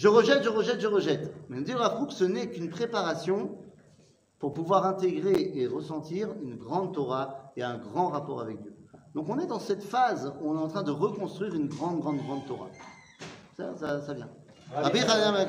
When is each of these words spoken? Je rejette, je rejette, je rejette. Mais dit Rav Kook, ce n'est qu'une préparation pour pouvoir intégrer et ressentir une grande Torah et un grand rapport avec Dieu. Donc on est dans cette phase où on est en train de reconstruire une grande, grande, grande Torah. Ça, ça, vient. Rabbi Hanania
Je 0.00 0.08
rejette, 0.08 0.42
je 0.42 0.48
rejette, 0.48 0.80
je 0.80 0.86
rejette. 0.86 1.30
Mais 1.50 1.60
dit 1.60 1.74
Rav 1.74 1.98
Kook, 1.98 2.10
ce 2.10 2.24
n'est 2.24 2.48
qu'une 2.48 2.70
préparation 2.70 3.58
pour 4.38 4.54
pouvoir 4.54 4.86
intégrer 4.86 5.52
et 5.54 5.66
ressentir 5.66 6.30
une 6.42 6.56
grande 6.56 6.94
Torah 6.94 7.52
et 7.54 7.62
un 7.62 7.76
grand 7.76 8.08
rapport 8.08 8.40
avec 8.40 8.62
Dieu. 8.62 8.74
Donc 9.14 9.28
on 9.28 9.38
est 9.38 9.46
dans 9.46 9.58
cette 9.58 9.82
phase 9.82 10.32
où 10.40 10.52
on 10.52 10.58
est 10.58 10.62
en 10.62 10.68
train 10.68 10.84
de 10.84 10.90
reconstruire 10.90 11.54
une 11.54 11.68
grande, 11.68 12.00
grande, 12.00 12.16
grande 12.16 12.46
Torah. 12.46 12.70
Ça, 13.58 14.00
ça, 14.00 14.14
vient. 14.14 14.30
Rabbi 14.74 15.00
Hanania 15.00 15.44